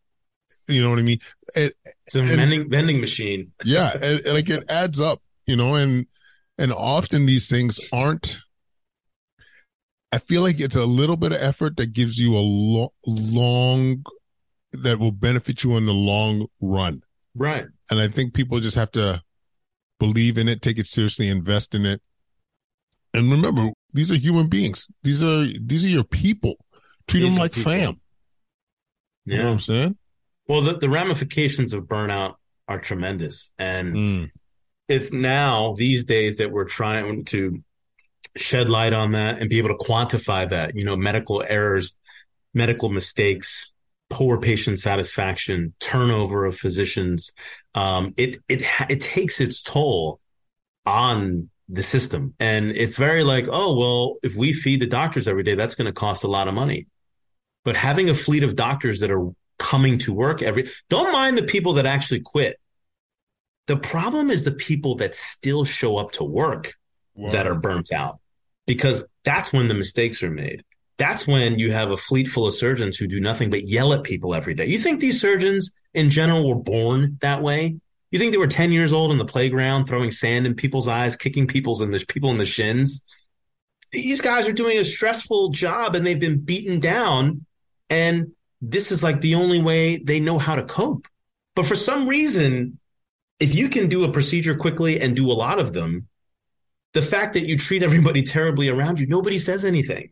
[0.70, 1.20] You know what I mean?
[1.56, 3.52] It, it's a vending vending machine.
[3.66, 6.06] yeah, and, and like it adds up, you know, and
[6.58, 8.40] and often these things aren't
[10.12, 14.04] I feel like it's a little bit of effort that gives you a lo- long
[14.74, 17.04] that will benefit you in the long run.
[17.36, 17.66] Right.
[17.90, 19.22] And I think people just have to
[20.00, 22.02] believe in it, take it seriously, invest in it.
[23.14, 24.88] And remember, these are human beings.
[25.04, 26.56] These are these are your people.
[27.08, 27.72] Treat these them like people.
[27.72, 28.02] fam.
[29.26, 29.36] Yeah.
[29.36, 29.98] You know what I'm saying?
[30.50, 32.36] Well, the, the ramifications of burnout
[32.68, 33.52] are tremendous.
[33.60, 34.32] And mm.
[34.88, 37.64] it's now these days that we're trying to
[38.36, 41.94] shed light on that and be able to quantify that, you know, medical errors,
[42.56, 43.74] medical mistakes,
[44.10, 47.32] poor patient satisfaction, turnover of physicians.
[47.76, 50.20] Um, it, it, it takes its toll
[50.84, 52.34] on the system.
[52.40, 55.86] And it's very like, oh, well, if we feed the doctors every day, that's going
[55.86, 56.88] to cost a lot of money.
[57.64, 61.44] But having a fleet of doctors that are coming to work every, don't mind the
[61.44, 62.60] people that actually quit.
[63.68, 66.74] The problem is the people that still show up to work
[67.32, 68.20] that are burnt out
[68.66, 70.64] because that's when the mistakes are made.
[70.98, 74.04] That's when you have a fleet full of surgeons who do nothing but yell at
[74.04, 74.66] people every day.
[74.66, 77.80] You think these surgeons in general were born that way?
[78.12, 81.16] You think they were 10 years old in the playground throwing sand in people's eyes,
[81.16, 83.04] kicking people's in the people in the shins?
[83.92, 87.46] These guys are doing a stressful job and they've been beaten down
[87.90, 91.08] and this is like the only way they know how to cope.
[91.56, 92.80] But for some reason,
[93.40, 96.08] if you can do a procedure quickly and do a lot of them,
[96.94, 100.10] the fact that you treat everybody terribly around you, nobody says anything.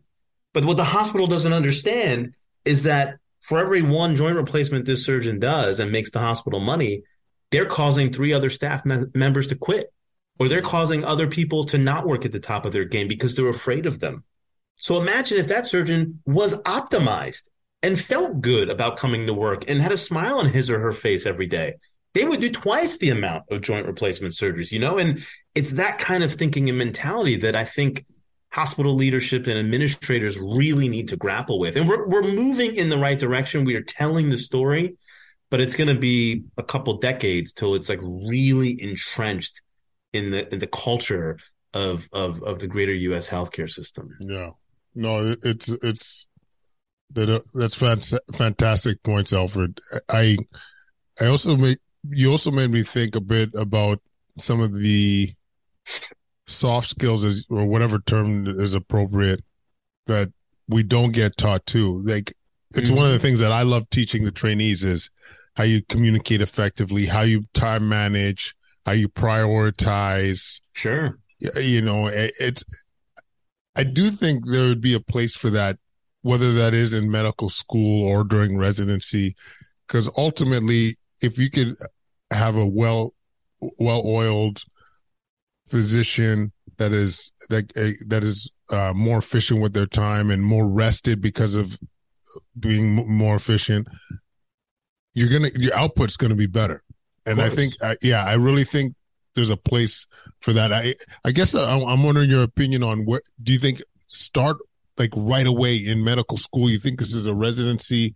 [0.54, 2.34] But what the hospital doesn't understand
[2.64, 7.02] is that for every one joint replacement this surgeon does and makes the hospital money,
[7.50, 9.92] they're causing three other staff me- members to quit,
[10.38, 13.36] or they're causing other people to not work at the top of their game because
[13.36, 14.24] they're afraid of them.
[14.76, 17.48] So imagine if that surgeon was optimized
[17.82, 20.92] and felt good about coming to work and had a smile on his or her
[20.92, 21.74] face every day.
[22.14, 25.98] They would do twice the amount of joint replacement surgeries, you know, and it's that
[25.98, 28.04] kind of thinking and mentality that I think
[28.50, 31.76] hospital leadership and administrators really need to grapple with.
[31.76, 33.64] And we're, we're moving in the right direction.
[33.64, 34.96] We are telling the story,
[35.50, 39.60] but it's going to be a couple decades till it's like really entrenched
[40.12, 41.38] in the, in the culture
[41.74, 43.28] of, of, of the greater U.S.
[43.28, 44.16] healthcare system.
[44.20, 44.50] Yeah.
[44.94, 46.27] No, it's, it's,
[47.12, 47.74] that, that's
[48.36, 49.80] fantastic points, Alfred.
[50.08, 50.36] I,
[51.20, 51.78] I also made,
[52.10, 54.00] you also made me think a bit about
[54.38, 55.32] some of the
[56.46, 59.42] soft skills is, or whatever term is appropriate
[60.06, 60.32] that
[60.68, 62.02] we don't get taught too.
[62.04, 62.34] Like
[62.74, 62.96] it's mm-hmm.
[62.96, 65.10] one of the things that I love teaching the trainees is
[65.56, 68.54] how you communicate effectively, how you time manage,
[68.86, 70.60] how you prioritize.
[70.74, 71.18] Sure.
[71.40, 72.64] You know, it, it's,
[73.74, 75.78] I do think there would be a place for that,
[76.22, 79.36] whether that is in medical school or during residency,
[79.86, 81.76] because ultimately, if you could
[82.30, 83.14] have a well,
[83.60, 84.64] well oiled
[85.68, 87.68] physician that is that
[88.06, 91.78] that is uh, more efficient with their time and more rested because of
[92.58, 93.88] being more efficient,
[95.14, 96.82] you're gonna your output's gonna be better.
[97.26, 98.94] And I think, yeah, I really think
[99.34, 100.06] there's a place
[100.40, 100.72] for that.
[100.72, 104.56] I I guess uh, I'm wondering your opinion on what do you think start
[104.98, 106.70] like right away in medical school?
[106.70, 108.14] You think this is a residency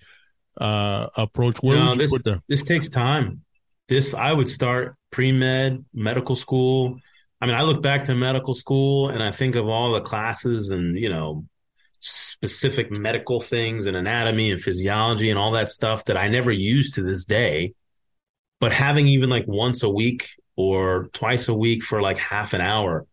[0.58, 1.62] uh, approach?
[1.62, 2.10] Where no, this,
[2.48, 3.42] This takes time.
[3.88, 6.98] This I would start pre med, medical school
[7.42, 10.70] I mean, I look back to medical school and I think of all the classes
[10.70, 11.44] and, you know,
[11.98, 16.92] specific medical things and anatomy and physiology and all that stuff that I never use
[16.92, 17.74] to this day.
[18.60, 22.60] But having even like once a week or twice a week for like half an
[22.60, 23.06] hour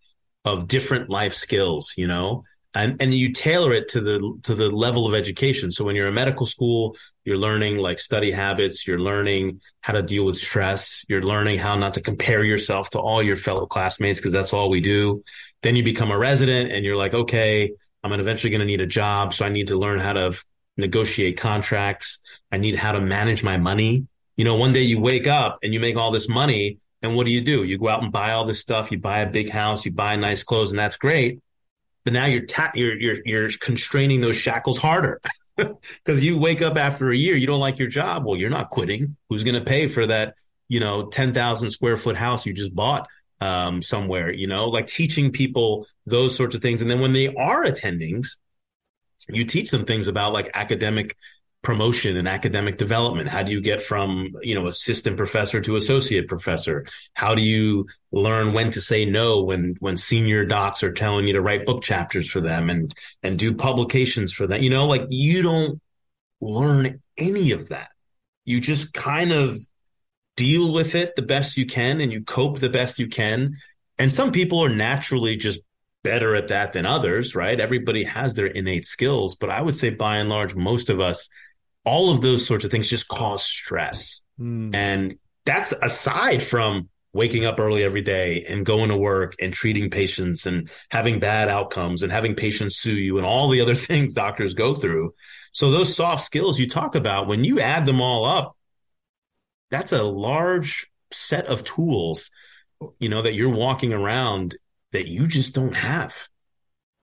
[0.46, 2.44] of different life skills, you know,
[2.76, 5.72] and and you tailor it to the to the level of education.
[5.72, 10.02] So when you're in medical school, you're learning like study habits, you're learning how to
[10.02, 14.20] deal with stress, you're learning how not to compare yourself to all your fellow classmates
[14.20, 15.24] because that's all we do.
[15.64, 17.72] Then you become a resident and you're like, okay,
[18.04, 20.42] I'm eventually going to need a job, so I need to learn how to
[20.78, 22.20] negotiate contracts.
[22.52, 24.08] I need how to manage my money.
[24.38, 27.26] You know, one day you wake up and you make all this money and what
[27.26, 27.64] do you do?
[27.64, 30.16] You go out and buy all this stuff, you buy a big house, you buy
[30.16, 31.40] nice clothes and that's great
[32.04, 35.22] but now you're ta- you're you're you're constraining those shackles harder
[35.58, 38.26] because you wake up after a year, you don't like your job.
[38.26, 39.18] Well, you're not quitting.
[39.30, 40.36] Who's going to pay for that?
[40.68, 43.08] You know, ten thousand square foot house you just bought
[43.42, 44.32] um, somewhere.
[44.32, 48.38] You know, like teaching people those sorts of things, and then when they are attendings,
[49.28, 51.16] you teach them things about like academic
[51.62, 53.30] promotion and academic development?
[53.30, 56.86] How do you get from, you know, assistant professor to associate professor?
[57.14, 61.34] How do you learn when to say no when, when senior docs are telling you
[61.34, 62.94] to write book chapters for them and,
[63.24, 64.62] and do publications for them?
[64.62, 65.82] You know, like you don't
[66.42, 67.90] learn any of that.
[68.46, 69.58] You just kind of
[70.38, 73.58] deal with it the best you can and you cope the best you can.
[73.98, 75.60] And some people are naturally just
[76.04, 77.60] better at that than others, right?
[77.60, 81.28] Everybody has their innate skills, but I would say by and large, most of us
[81.86, 84.22] all of those sorts of things just cause stress.
[84.40, 84.74] Mm.
[84.74, 89.90] And that's aside from waking up early every day and going to work and treating
[89.90, 94.14] patients and having bad outcomes and having patients sue you and all the other things
[94.14, 95.14] doctors go through.
[95.52, 98.56] So those soft skills you talk about, when you add them all up,
[99.72, 102.32] that's a large set of tools,
[103.00, 104.56] you know, that you're walking around
[104.92, 106.28] that you just don't have.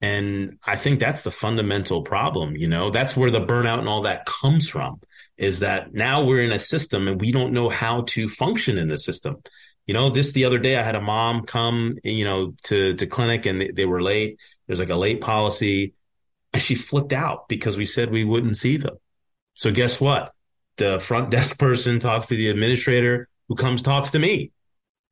[0.00, 2.56] And I think that's the fundamental problem.
[2.56, 5.00] You know, that's where the burnout and all that comes from
[5.38, 8.88] is that now we're in a system and we don't know how to function in
[8.88, 9.36] the system.
[9.86, 13.06] You know, this the other day I had a mom come, you know, to, to
[13.06, 14.38] clinic and they, they were late.
[14.66, 15.94] There's like a late policy
[16.52, 18.96] and she flipped out because we said we wouldn't see them.
[19.54, 20.32] So guess what?
[20.76, 24.52] The front desk person talks to the administrator who comes talks to me.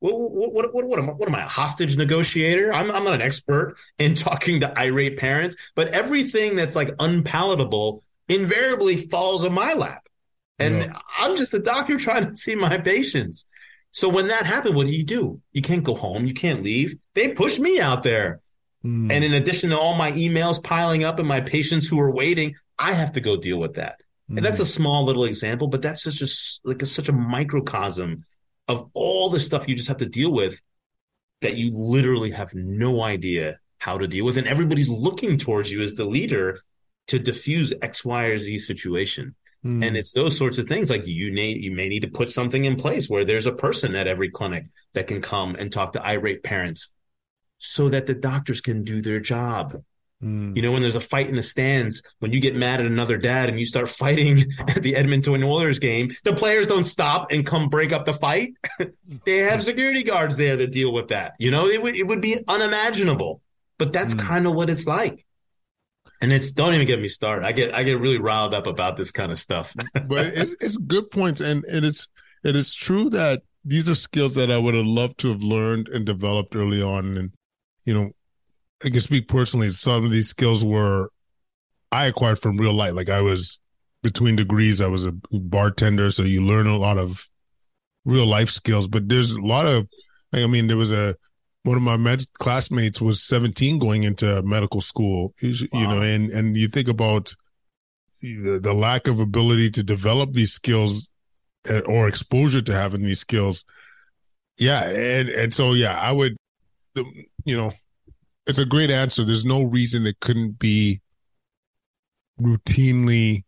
[0.05, 2.71] What, what, what, what, am I, what am I, a hostage negotiator?
[2.71, 8.03] I'm, I'm not an expert in talking to irate parents, but everything that's like unpalatable
[8.29, 10.07] invariably falls on my lap.
[10.59, 10.99] And yeah.
[11.17, 13.45] I'm just a doctor trying to see my patients.
[13.91, 15.41] So when that happened, what do you do?
[15.53, 16.25] You can't go home.
[16.25, 16.95] You can't leave.
[17.13, 18.41] They push me out there.
[18.85, 19.11] Mm.
[19.11, 22.55] And in addition to all my emails piling up and my patients who are waiting,
[22.77, 23.99] I have to go deal with that.
[24.29, 24.37] Mm.
[24.37, 24.63] And that's hmm.
[24.63, 28.25] a small little example, but that's just, just like a, such a microcosm
[28.67, 30.61] of all the stuff you just have to deal with
[31.41, 34.37] that you literally have no idea how to deal with.
[34.37, 36.61] And everybody's looking towards you as the leader
[37.07, 39.35] to diffuse X, Y, or Z situation.
[39.63, 39.85] Mm.
[39.85, 42.65] And it's those sorts of things like you need, you may need to put something
[42.65, 46.05] in place where there's a person at every clinic that can come and talk to
[46.05, 46.91] irate parents
[47.57, 49.81] so that the doctors can do their job.
[50.23, 50.55] Mm.
[50.55, 53.17] You know, when there's a fight in the stands, when you get mad at another
[53.17, 57.45] dad and you start fighting at the Edmonton Oilers game, the players don't stop and
[57.45, 58.53] come break up the fight.
[59.25, 61.33] they have security guards there that deal with that.
[61.37, 63.41] You know, it would it would be unimaginable.
[63.77, 64.19] But that's mm.
[64.19, 65.25] kind of what it's like.
[66.21, 67.45] And it's don't even get me started.
[67.45, 69.75] I get I get really riled up about this kind of stuff.
[70.07, 72.07] but it's, it's good points, and and it's
[72.43, 75.89] it is true that these are skills that I would have loved to have learned
[75.89, 77.17] and developed early on.
[77.17, 77.31] And
[77.83, 78.11] you know,
[78.83, 79.69] I can speak personally.
[79.71, 81.09] Some of these skills were
[81.91, 82.93] I acquired from real life.
[82.93, 83.59] Like I was
[84.03, 87.27] between degrees, I was a bartender, so you learn a lot of
[88.03, 88.87] real life skills.
[88.87, 89.87] But there's a lot of,
[90.31, 91.15] like, I mean, there was a
[91.63, 95.33] one of my med- classmates was 17 going into medical school.
[95.41, 95.95] You, wow.
[95.95, 97.33] know, and and you think about
[98.21, 101.11] the, the lack of ability to develop these skills
[101.67, 103.63] eh, or exposure to having these skills.
[104.57, 106.37] Yeah, and and so yeah, I would,
[107.43, 107.73] you know,
[108.47, 109.23] it's a great answer.
[109.23, 111.01] There's no reason it couldn't be
[112.39, 113.43] routinely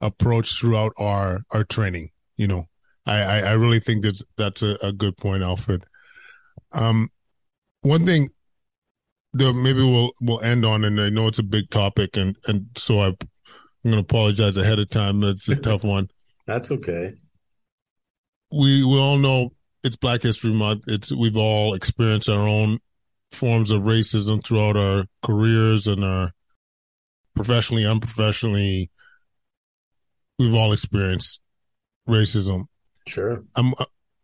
[0.00, 2.10] approached throughout our our training.
[2.36, 2.64] You know,
[3.06, 5.84] I I, I really think that's that's a, a, good point, Alfred.
[6.72, 7.08] Um,
[7.82, 8.30] one thing
[9.34, 12.66] that maybe we'll we'll end on, and I know it's a big topic, and and
[12.76, 13.06] so I
[13.84, 15.20] I'm going to apologize ahead of time.
[15.20, 16.08] That's a tough one.
[16.46, 17.12] that's okay.
[18.50, 20.84] We we all know it's Black History Month.
[20.88, 22.78] It's we've all experienced our own
[23.34, 26.32] forms of racism throughout our careers and our
[27.34, 28.90] professionally, unprofessionally.
[30.38, 31.40] We've all experienced
[32.08, 32.66] racism.
[33.06, 33.44] Sure.
[33.56, 33.74] I'm,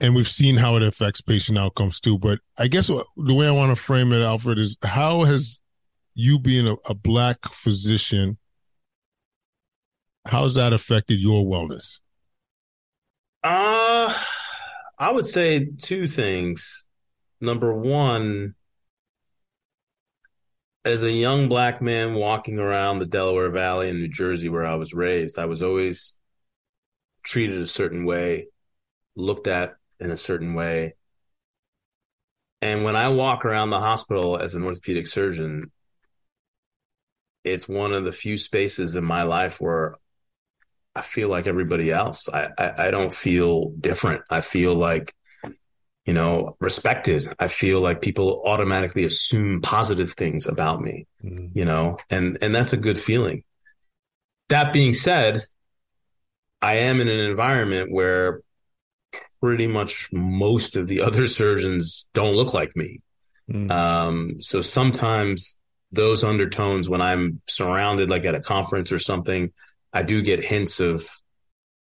[0.00, 2.18] and we've seen how it affects patient outcomes too.
[2.18, 5.60] But I guess the way I want to frame it, Alfred, is how has
[6.14, 8.38] you being a, a black physician,
[10.26, 11.98] how has that affected your wellness?
[13.42, 14.12] Uh,
[14.98, 16.84] I would say two things.
[17.40, 18.54] Number one,
[20.84, 24.76] as a young black man walking around the Delaware Valley in New Jersey, where I
[24.76, 26.16] was raised, I was always
[27.22, 28.48] treated a certain way,
[29.14, 30.94] looked at in a certain way.
[32.62, 35.70] And when I walk around the hospital as an orthopedic surgeon,
[37.44, 39.96] it's one of the few spaces in my life where
[40.94, 42.28] I feel like everybody else.
[42.28, 44.22] I, I, I don't feel different.
[44.28, 45.14] I feel like
[46.10, 47.32] you know, respected.
[47.38, 51.50] I feel like people automatically assume positive things about me, mm.
[51.54, 53.44] you know, and, and that's a good feeling.
[54.48, 55.44] That being said,
[56.60, 58.40] I am in an environment where
[59.40, 63.02] pretty much most of the other surgeons don't look like me.
[63.48, 63.70] Mm.
[63.70, 65.56] Um, so sometimes
[65.92, 69.52] those undertones, when I'm surrounded, like at a conference or something,
[69.92, 71.08] I do get hints of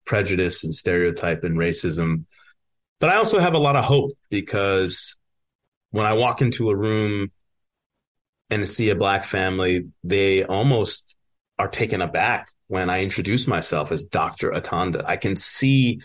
[0.05, 2.25] prejudice and stereotype and racism
[3.01, 5.17] but I also have a lot of hope because
[5.89, 7.31] when I walk into a room
[8.51, 11.17] and see a black family, they almost
[11.57, 14.51] are taken aback when I introduce myself as Dr.
[14.51, 15.03] Atanda.
[15.03, 16.01] I can see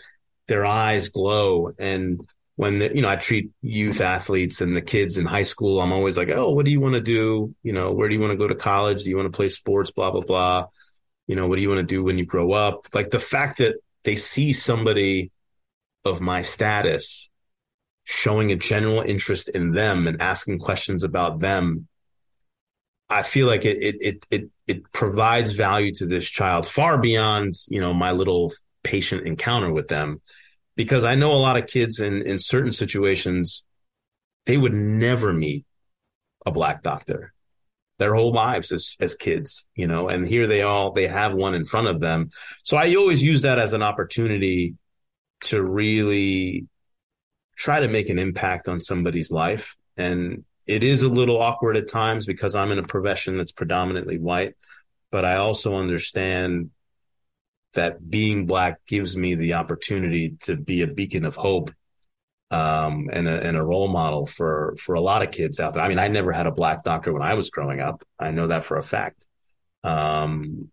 [0.47, 1.71] their eyes glow.
[1.77, 5.79] And when, the, you know, I treat youth athletes and the kids in high school,
[5.79, 7.53] I'm always like, Oh, what do you want to do?
[7.61, 9.03] You know, where do you want to go to college?
[9.03, 9.91] Do you want to play sports?
[9.91, 10.65] Blah, blah, blah.
[11.27, 12.87] You know, what do you want to do when you grow up?
[12.91, 15.29] Like the fact that they see somebody
[16.05, 17.29] of my status,
[18.03, 21.87] showing a general interest in them and asking questions about them,
[23.09, 27.53] I feel like it, it, it, it, it provides value to this child far beyond,
[27.69, 30.21] you know, my little patient encounter with them.
[30.75, 33.63] Because I know a lot of kids in, in certain situations,
[34.45, 35.65] they would never meet
[36.45, 37.33] a black doctor
[37.99, 41.53] their whole lives as, as kids, you know, and here they all, they have one
[41.53, 42.29] in front of them.
[42.63, 44.75] So I always use that as an opportunity
[45.41, 46.67] to really
[47.55, 49.75] try to make an impact on somebody's life.
[49.97, 54.19] And it is a little awkward at times because I'm in a profession that's predominantly
[54.19, 54.55] white,
[55.11, 56.71] but I also understand
[57.73, 61.71] that being black gives me the opportunity to be a beacon of hope
[62.51, 65.83] um, and, a, and a role model for for a lot of kids out there.
[65.83, 68.03] I mean, I never had a black doctor when I was growing up.
[68.19, 69.25] I know that for a fact.
[69.83, 70.69] Um,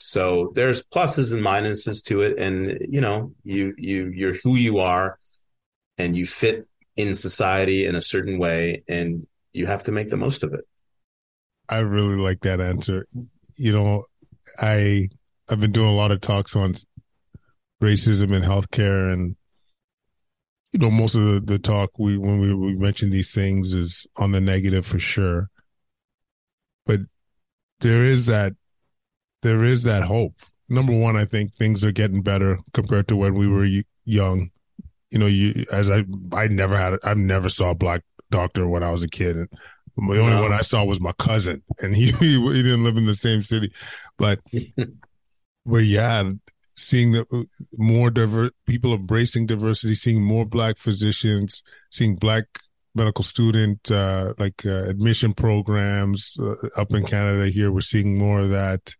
[0.00, 4.78] so there's pluses and minuses to it, and you know, you you you're who you
[4.78, 5.18] are,
[5.98, 10.16] and you fit in society in a certain way, and you have to make the
[10.16, 10.66] most of it.
[11.68, 13.06] I really like that answer.
[13.56, 14.04] You know,
[14.58, 15.10] I
[15.50, 16.74] I've been doing a lot of talks on
[17.82, 19.36] racism in healthcare, and
[20.72, 24.06] you know, most of the, the talk we when we, we mention these things is
[24.16, 25.50] on the negative for sure.
[26.86, 27.00] But
[27.80, 28.54] there is that
[29.42, 30.34] there is that hope.
[30.68, 33.66] Number one, I think things are getting better compared to when we were
[34.04, 34.50] young.
[35.10, 38.82] You know, you as I I never had I never saw a black doctor when
[38.82, 39.48] I was a kid, and
[39.96, 40.42] The only no.
[40.42, 43.72] one I saw was my cousin, and he he didn't live in the same city,
[44.18, 44.40] but
[45.66, 46.30] but yeah,
[46.74, 52.44] seeing the more diverse people embracing diversity, seeing more black physicians, seeing black
[52.94, 57.50] medical student uh, like uh, admission programs uh, up in Canada.
[57.50, 58.94] Here, we're seeing more of that.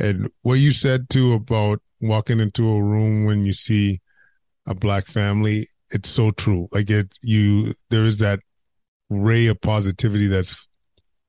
[0.00, 4.00] And what you said too about walking into a room when you see
[4.66, 6.68] a black family, it's so true.
[6.72, 8.40] Like it, you there is that
[9.08, 10.66] ray of positivity that's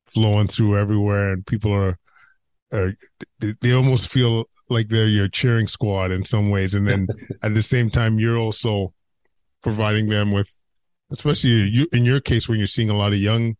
[0.05, 1.97] flowing through everywhere, and people are
[2.71, 2.93] are
[3.39, 7.07] they almost feel like they're your cheering squad in some ways, and then
[7.43, 8.93] at the same time, you're also
[9.61, 10.51] providing them with,
[11.11, 13.55] especially you in your case when you're seeing a lot of young,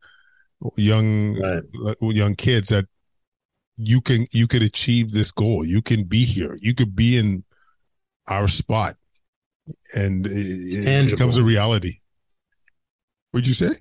[0.76, 1.96] young, right.
[2.02, 2.86] young kids that
[3.84, 5.66] you can you could achieve this goal.
[5.66, 6.58] You can be here.
[6.62, 7.44] You could be in
[8.28, 8.98] our spot,
[9.96, 12.00] and it, it becomes a reality.
[13.32, 13.72] What'd you say?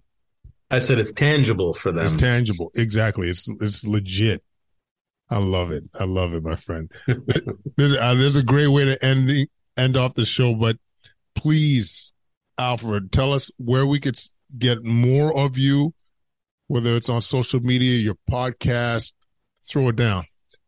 [0.70, 2.04] I said it's tangible for them.
[2.04, 2.70] It's tangible.
[2.74, 3.28] Exactly.
[3.28, 4.42] It's it's legit.
[5.28, 5.84] I love it.
[5.98, 6.90] I love it, my friend.
[7.76, 9.46] there's, uh, there's a great way to end the,
[9.76, 10.76] end off the show, but
[11.36, 12.12] please,
[12.58, 14.18] Alfred, tell us where we could
[14.58, 15.94] get more of you,
[16.66, 19.12] whether it's on social media, your podcast.
[19.66, 20.24] Throw it down.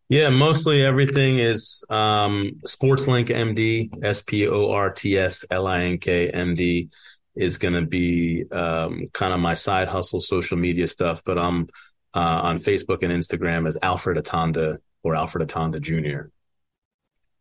[0.09, 5.85] Yeah, mostly everything is um, SportsLink MD, S P O R T S L I
[5.85, 6.91] N K M D
[7.35, 11.69] is going to be um, kind of my side hustle social media stuff, but I'm
[12.15, 16.29] uh, on Facebook and Instagram as Alfred Atanda or Alfred Atanda Jr.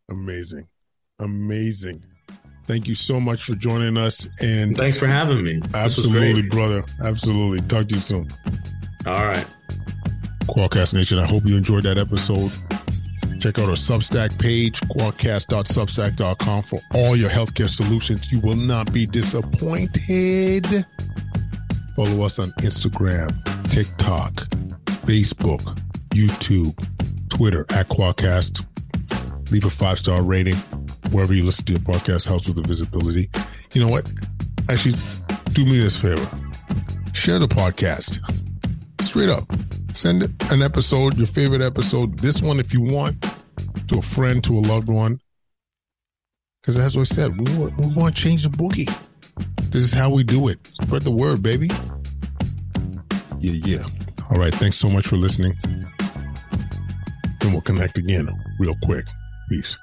[0.09, 0.67] Amazing.
[1.19, 2.05] Amazing.
[2.67, 4.27] Thank you so much for joining us.
[4.39, 5.61] And thanks for having me.
[5.73, 6.85] Absolutely, brother.
[7.03, 7.59] Absolutely.
[7.67, 8.31] Talk to you soon.
[9.05, 9.47] All right.
[10.51, 12.51] Kwadcast Nation, I hope you enjoyed that episode.
[13.39, 18.31] Check out our Substack page, kwadcast.substack.com for all your healthcare solutions.
[18.31, 20.85] You will not be disappointed.
[21.95, 23.31] Follow us on Instagram,
[23.69, 24.33] TikTok,
[25.05, 25.79] Facebook,
[26.09, 26.77] YouTube,
[27.29, 28.65] Twitter at Kwadcast.
[29.51, 30.55] Leave a five star rating
[31.11, 33.29] wherever you listen to your podcast helps with the visibility.
[33.73, 34.05] You know what?
[34.69, 34.95] Actually,
[35.53, 36.29] do me this favor
[37.13, 38.19] share the podcast
[39.01, 39.45] straight up.
[39.93, 43.23] Send an episode, your favorite episode, this one if you want,
[43.87, 45.19] to a friend, to a loved one.
[46.61, 48.93] Because as I said, we want, we want to change the boogie.
[49.71, 50.59] This is how we do it.
[50.73, 51.69] Spread the word, baby.
[53.39, 53.85] Yeah, yeah.
[54.29, 54.53] All right.
[54.53, 55.53] Thanks so much for listening.
[57.41, 58.29] And we'll connect again
[58.59, 59.05] real quick.
[59.49, 59.77] Peace.